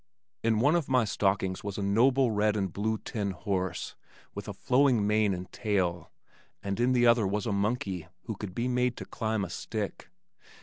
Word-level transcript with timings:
In 0.41 0.59
one 0.59 0.75
of 0.75 0.89
my 0.89 1.05
stockings 1.05 1.63
was 1.63 1.77
a 1.77 1.83
noble 1.83 2.31
red 2.31 2.57
and 2.57 2.73
blue 2.73 2.97
tin 2.97 3.29
horse 3.29 3.95
with 4.33 4.47
a 4.47 4.53
flowing 4.53 5.05
mane 5.05 5.31
and 5.31 5.51
tail, 5.51 6.09
and 6.63 6.79
in 6.79 6.93
the 6.93 7.05
other 7.05 7.27
was 7.27 7.45
a 7.45 7.51
monkey 7.51 8.07
who 8.23 8.35
could 8.35 8.55
be 8.55 8.67
made 8.67 8.97
to 8.97 9.05
climb 9.05 9.45
a 9.45 9.49
stick. 9.51 10.09